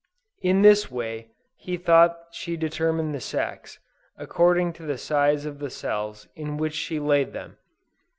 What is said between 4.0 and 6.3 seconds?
according to the size of the cells